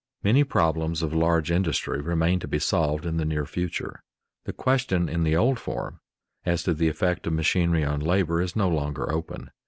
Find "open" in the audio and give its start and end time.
9.11-9.51